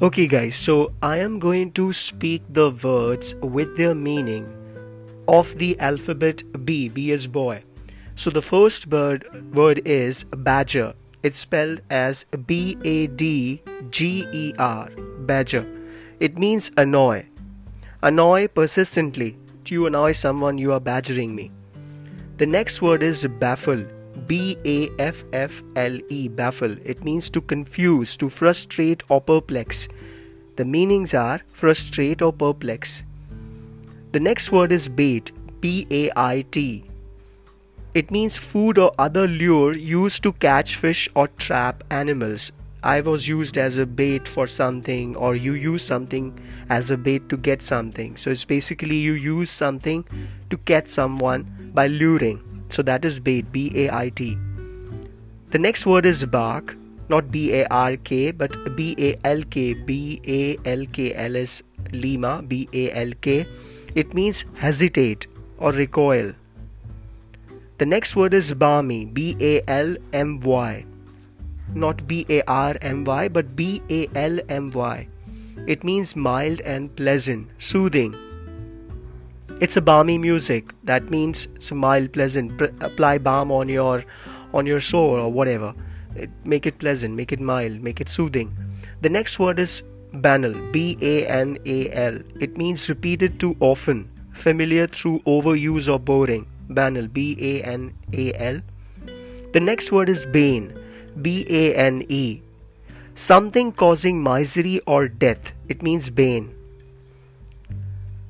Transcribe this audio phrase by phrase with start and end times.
[0.00, 4.46] Okay, guys, so I am going to speak the words with their meaning
[5.26, 6.88] of the alphabet B.
[6.88, 7.64] B is boy.
[8.14, 10.94] So the first word, word is badger.
[11.24, 14.88] It's spelled as B A D G E R,
[15.26, 15.66] badger.
[16.20, 17.26] It means annoy.
[18.00, 19.36] Annoy persistently.
[19.66, 21.50] You annoy someone, you are badgering me.
[22.36, 23.84] The next word is baffle.
[24.28, 26.76] B A F F L E, baffle.
[26.84, 29.88] It means to confuse, to frustrate, or perplex.
[30.56, 33.04] The meanings are frustrate or perplex.
[34.12, 36.84] The next word is bait, B A I T.
[37.94, 42.52] It means food or other lure used to catch fish or trap animals.
[42.82, 46.38] I was used as a bait for something, or you use something
[46.68, 48.16] as a bait to get something.
[48.16, 50.04] So it's basically you use something
[50.50, 52.47] to catch someone by luring.
[52.70, 54.36] So that is bait, B A I T.
[55.50, 56.76] The next word is bark,
[57.08, 61.36] not B A R K, but B A L K, B A L K, L
[61.36, 63.46] is Lima, B A L K.
[63.94, 66.34] It means hesitate or recoil.
[67.78, 70.84] The next word is balmy, B A L M Y.
[71.74, 75.08] Not B A R M Y, but B A L M Y.
[75.66, 78.14] It means mild and pleasant, soothing.
[79.60, 80.72] It's a balmy music.
[80.84, 82.56] That means it's mild, pleasant.
[82.58, 84.04] P- apply balm on your
[84.54, 85.74] on your sore or whatever.
[86.14, 88.56] It, make it pleasant, make it mild, make it soothing.
[89.00, 90.54] The next word is banal.
[90.70, 92.20] B A N A L.
[92.38, 96.46] It means repeated too often, familiar through overuse or boring.
[96.68, 97.08] Banal.
[97.08, 98.60] B A N A L.
[99.52, 100.72] The next word is bane.
[101.20, 102.42] B A N E.
[103.16, 105.52] Something causing misery or death.
[105.68, 106.54] It means bane.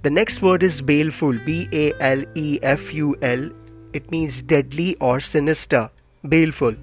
[0.00, 3.50] The next word is baleful, B A L E F U L.
[3.92, 5.90] It means deadly or sinister,
[6.28, 6.76] baleful.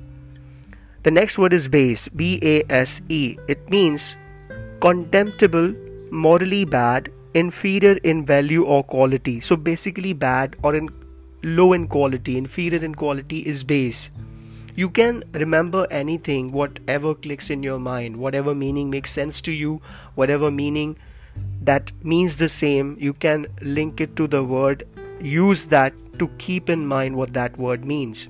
[1.04, 3.38] The next word is base, B A S E.
[3.48, 4.18] It means
[4.82, 5.74] contemptible,
[6.12, 9.40] morally bad, inferior in value or quality.
[9.40, 10.90] So basically, bad or in
[11.42, 14.10] low in quality, inferior in quality is base.
[14.76, 19.82] You can remember anything, whatever clicks in your mind, whatever meaning makes sense to you,
[20.16, 20.98] whatever meaning
[21.66, 24.88] that means the same, you can link it to the word,
[25.20, 28.28] use that to keep in mind what that word means.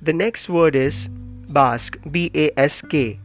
[0.00, 1.08] The next word is
[1.48, 3.18] bask, B A S K.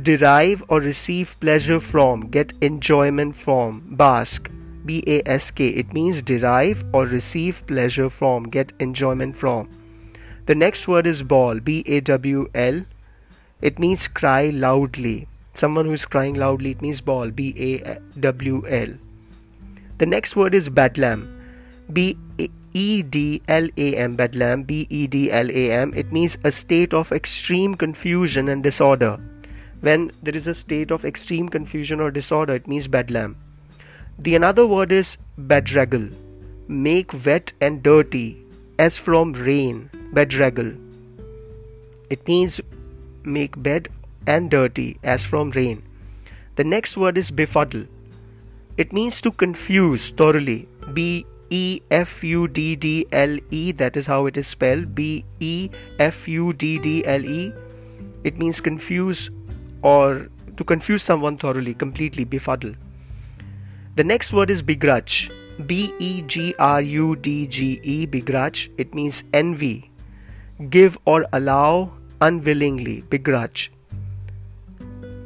[0.00, 3.96] Derive or receive pleasure from, get enjoyment from.
[3.96, 4.50] Bask,
[4.84, 5.68] B A S K.
[5.68, 9.68] It means derive or receive pleasure from, get enjoyment from.
[10.46, 12.82] The next word is bawl B A W L.
[13.60, 15.26] It means cry loudly.
[15.60, 18.92] Someone who is crying loudly, it means bawl, B A W L.
[19.98, 21.26] The next word is bedlam,
[21.92, 22.16] B
[22.72, 25.92] E D L A M, bedlam, B E D L A M.
[25.94, 29.20] It means a state of extreme confusion and disorder.
[29.82, 33.36] When there is a state of extreme confusion or disorder, it means bedlam.
[34.18, 36.10] The another word is bedraggle,
[36.68, 38.26] make wet and dirty,
[38.78, 40.74] as from rain, bedraggle.
[42.08, 42.60] It means
[43.24, 43.88] make bed
[44.26, 45.82] and dirty as from rain.
[46.56, 47.86] The next word is befuddle.
[48.76, 50.68] It means to confuse thoroughly.
[50.92, 54.94] B E F U D D L E, that is how it is spelled.
[54.94, 57.52] B E F U D D L E.
[58.24, 59.30] It means confuse
[59.82, 62.74] or to confuse someone thoroughly, completely, befuddle.
[63.96, 65.30] The next word is begrudge.
[65.66, 68.70] B E G R U D G E, begrudge.
[68.78, 69.90] It means envy,
[70.70, 73.72] give or allow unwillingly, begrudge.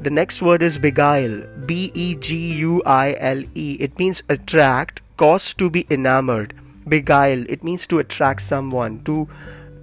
[0.05, 1.37] The next word is beguile.
[1.65, 3.79] B E G U I L E.
[3.81, 6.53] It means attract, cause to be enamored.
[6.87, 7.47] Beguile.
[7.49, 9.27] It means to attract someone, to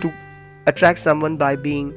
[0.04, 0.12] to
[0.68, 1.90] attract someone by being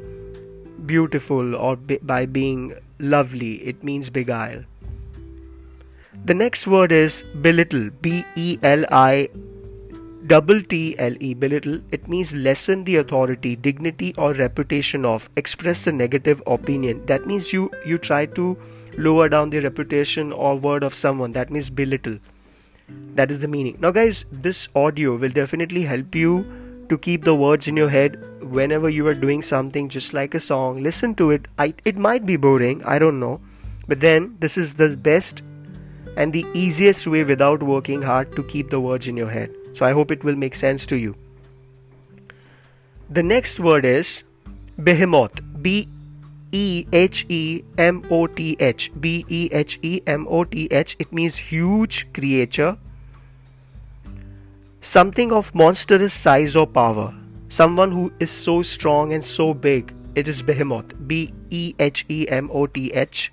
[0.87, 3.53] beautiful or be, by being lovely.
[3.73, 4.65] It means beguile.
[6.25, 7.91] The next word is belittle.
[8.01, 9.29] B E L I
[10.27, 11.81] double T L E belittle.
[11.91, 15.29] It means lessen the authority, dignity, or reputation of.
[15.37, 17.05] Express a negative opinion.
[17.07, 18.57] That means you you try to
[18.97, 21.33] lower down the reputation or word of someone.
[21.33, 22.19] That means belittle.
[23.15, 23.77] That is the meaning.
[23.81, 26.45] Now, guys, this audio will definitely help you
[26.89, 30.41] to keep the words in your head whenever you are doing something just like a
[30.41, 30.83] song.
[30.83, 31.49] Listen to it.
[31.59, 32.85] I, it might be boring.
[32.85, 33.41] I don't know.
[33.89, 35.43] But then, this is the best
[36.17, 39.51] and the easiest way without working hard to keep the words in your head.
[39.75, 41.17] So I hope it will make sense to you.
[43.11, 44.23] The next word is
[44.83, 45.41] behemoth.
[45.61, 45.89] B
[46.53, 48.93] E H E M O T H.
[49.01, 50.97] B E H E M O T H.
[51.01, 52.79] It means huge creature.
[54.81, 57.13] Something of monstrous size or power.
[57.49, 59.93] Someone who is so strong and so big.
[60.15, 60.95] It is behemoth.
[61.09, 63.33] B E H E M O T H.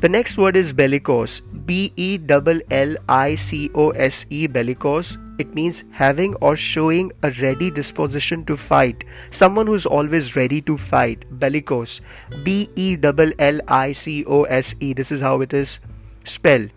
[0.00, 1.40] The next word is bellicose.
[1.40, 5.18] B E L L I C O S E bellicose.
[5.38, 9.02] It means having or showing a ready disposition to fight.
[9.32, 11.24] Someone who's always ready to fight.
[11.40, 12.00] Bellicose.
[12.44, 14.92] B E L L I C O S E.
[14.92, 15.80] This is how it is
[16.22, 16.70] spelled.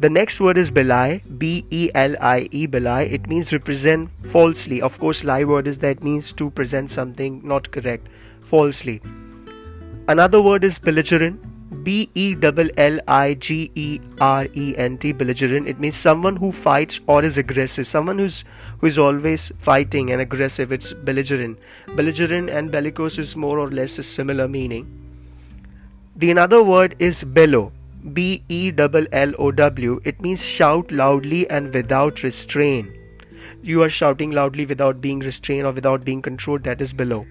[0.00, 1.20] The next word is belie.
[1.36, 3.02] B E L I E belie.
[3.02, 4.80] It means represent falsely.
[4.80, 8.08] Of course, lie word is that means to present something not correct,
[8.40, 9.02] falsely.
[10.08, 15.12] Another word is belligerent B E L L I G E R E N T
[15.12, 15.66] belligerent.
[15.66, 17.86] It means someone who fights or is aggressive.
[17.86, 18.44] Someone who's
[18.78, 20.70] who is always fighting and aggressive.
[20.70, 21.58] It's belligerent.
[21.96, 24.86] Belligerent and bellicose is more or less a similar meaning.
[26.14, 27.72] The another word is bellow.
[28.12, 30.00] B E L L O W.
[30.04, 32.90] It means shout loudly and without restraint.
[33.62, 36.64] You are shouting loudly without being restrained or without being controlled.
[36.64, 37.24] That is bellow.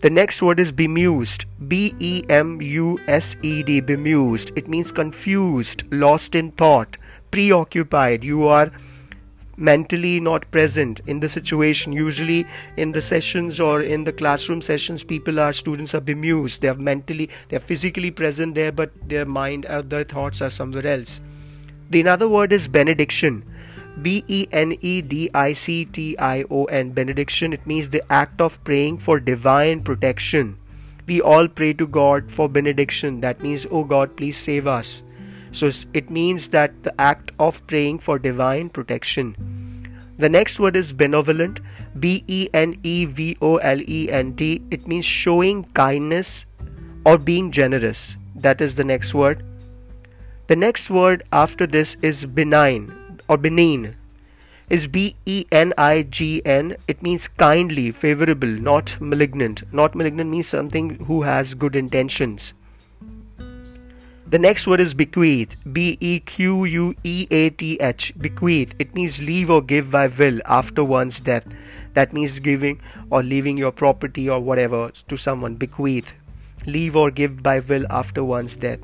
[0.00, 1.44] The next word is bemused.
[1.66, 3.80] B E M U S E D.
[3.80, 4.52] Bemused.
[4.54, 6.96] It means confused, lost in thought,
[7.32, 8.22] preoccupied.
[8.22, 8.70] You are
[9.56, 11.92] mentally not present in the situation.
[11.92, 12.46] Usually,
[12.76, 16.62] in the sessions or in the classroom sessions, people are students are bemused.
[16.62, 20.50] They are mentally, they are physically present there, but their mind or their thoughts are
[20.50, 21.20] somewhere else.
[21.90, 23.42] The another word is benediction.
[24.02, 27.52] B E N E D I C T I O N benediction.
[27.52, 30.58] It means the act of praying for divine protection.
[31.06, 33.20] We all pray to God for benediction.
[33.22, 35.02] That means oh God please save us.
[35.52, 39.34] So it means that the act of praying for divine protection.
[40.18, 41.60] The next word is benevolent.
[41.98, 44.62] B E N E V O L E N T.
[44.70, 46.46] It means showing kindness
[47.04, 48.16] or being generous.
[48.36, 49.44] That is the next word.
[50.46, 52.97] The next word after this is benign
[53.28, 53.96] or benign
[54.70, 56.76] is B E N I G N.
[56.86, 59.62] It means kindly, favorable, not malignant.
[59.72, 62.52] Not malignant means something who has good intentions.
[64.26, 65.56] The next word is bequeath.
[65.72, 68.12] B E Q U E A T H.
[68.18, 68.74] Bequeath.
[68.78, 71.46] It means leave or give by will after one's death.
[71.94, 72.80] That means giving
[73.10, 75.54] or leaving your property or whatever to someone.
[75.54, 76.12] Bequeath.
[76.66, 78.80] Leave or give by will after one's death.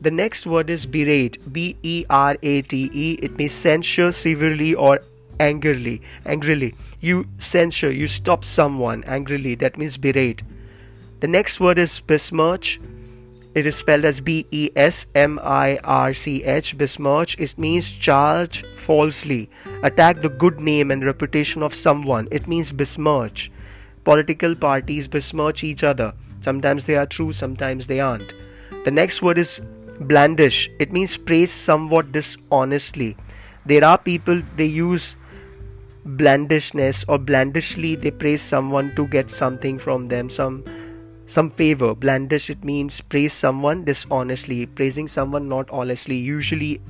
[0.00, 1.52] The next word is berate.
[1.52, 3.18] B E R A T E.
[3.22, 5.02] It means censure severely or
[5.38, 6.00] angrily.
[6.24, 6.74] Angrily.
[7.00, 9.54] You censure, you stop someone angrily.
[9.54, 10.42] That means berate.
[11.20, 12.80] The next word is besmirch.
[13.54, 16.78] It is spelled as B E S M I R C H.
[16.78, 17.38] Besmirch.
[17.38, 19.50] It means charge falsely,
[19.82, 22.28] attack the good name and reputation of someone.
[22.30, 23.50] It means besmirch.
[24.04, 26.14] Political parties besmirch each other.
[26.40, 28.32] Sometimes they are true, sometimes they aren't.
[28.84, 29.60] The next word is
[30.00, 30.70] blandish.
[30.78, 33.16] It means praise somewhat dishonestly.
[33.66, 35.16] There are people they use
[36.04, 40.64] blandishness or blandishly they praise someone to get something from them, some
[41.26, 41.94] some favor.
[41.94, 46.16] Blandish it means praise someone dishonestly, praising someone not honestly.
[46.16, 46.80] Usually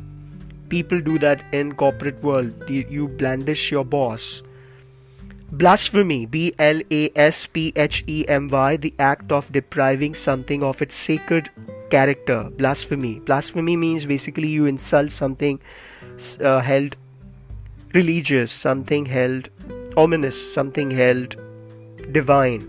[0.69, 2.71] people do that in corporate world.
[2.71, 4.43] You, you blandish your boss.
[5.53, 10.63] Blasphemy, B L A S P H E M Y, the act of depriving something
[10.63, 11.51] of its sacred
[11.91, 15.61] character blasphemy blasphemy means basically you insult something
[16.41, 16.97] uh, held
[17.95, 19.49] religious something held
[19.97, 21.41] ominous something held
[22.13, 22.69] divine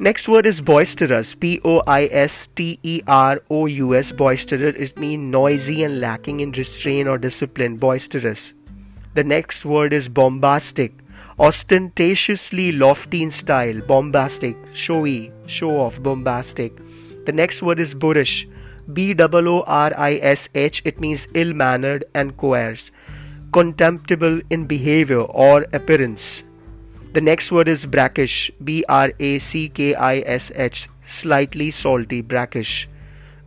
[0.00, 1.34] Next word is boisterous.
[1.34, 4.12] B O I S T E R O U S.
[4.12, 4.76] Boisterous.
[4.76, 7.76] is mean noisy and lacking in restraint or discipline.
[7.78, 8.52] Boisterous.
[9.14, 10.92] The next word is bombastic
[11.38, 16.72] ostentatiously lofty in style, bombastic, showy, show off, bombastic.
[17.26, 18.48] The next word is boorish,
[18.92, 22.90] B O R I S H, it means ill mannered and coarse,
[23.52, 26.44] contemptible in behavior or appearance.
[27.12, 32.20] The next word is brackish, B R A C K I S H, slightly salty,
[32.20, 32.88] brackish.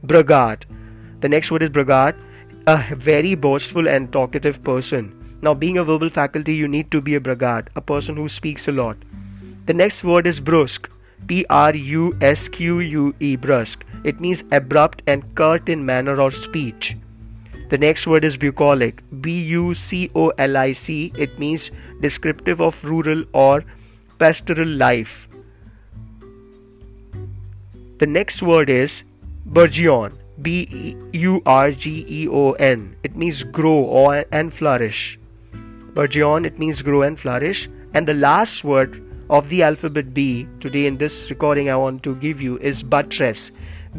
[0.04, 0.66] Braggart.
[1.20, 2.16] The next word is braggart,
[2.66, 7.16] a very boastful and talkative person now, being a verbal faculty, you need to be
[7.16, 8.98] a braggart, a person who speaks a lot.
[9.66, 10.90] The next word is brusque.
[11.28, 13.84] P R U S Q U E, brusque.
[14.04, 16.96] It means abrupt and curt in manner or speech.
[17.70, 19.02] The next word is bucolic.
[19.22, 21.12] B U C O L I C.
[21.16, 21.72] It means
[22.02, 23.64] descriptive of rural or
[24.20, 25.28] pastoral life.
[28.00, 29.04] The next word is
[29.46, 30.18] burgeon.
[30.42, 32.96] B U R G E O N.
[33.04, 35.18] It means grow or and flourish.
[35.94, 37.70] Burgeon, it means grow and flourish.
[37.94, 42.16] And the last word of the alphabet B today in this recording I want to
[42.16, 43.52] give you is buttress.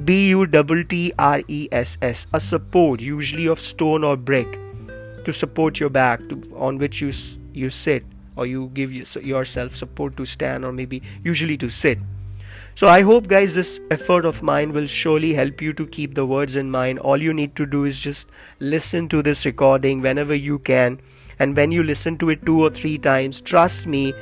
[0.05, 2.27] B U T T R E S S.
[2.33, 4.59] A support, usually of stone or brick,
[5.27, 7.13] to support your back, to, on which you
[7.53, 8.07] you sit,
[8.37, 11.99] or you give yourself support to stand, or maybe usually to sit.
[12.75, 16.25] So I hope guys this effort of mine will surely help you to keep the
[16.25, 17.01] words in mind.
[17.01, 18.31] All you need to do is just
[18.61, 20.99] listen to this recording whenever you can
[21.39, 24.15] and when you listen to it two or three times trust me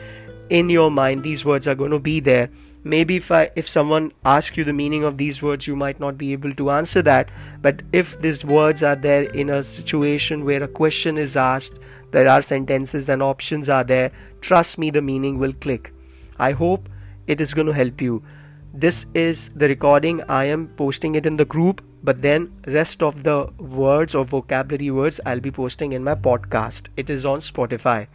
[0.49, 2.51] in your mind these words are going to be there.
[2.83, 6.17] Maybe if I, if someone asks you the meaning of these words you might not
[6.17, 7.29] be able to answer that.
[7.61, 11.79] But if these words are there in a situation where a question is asked
[12.11, 15.93] there are sentences and options are there trust me the meaning will click.
[16.39, 16.89] I hope
[17.27, 18.23] it is going to help you.
[18.73, 20.23] This is the recording.
[20.29, 24.91] I am posting it in the group but then rest of the words or vocabulary
[24.91, 28.07] words i'll be posting in my podcast it is on spotify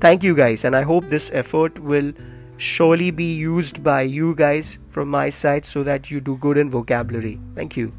[0.00, 2.12] thank you guys and i hope this effort will
[2.60, 6.70] surely be used by you guys from my side so that you do good in
[6.70, 7.40] vocabulary.
[7.54, 7.92] Thank you.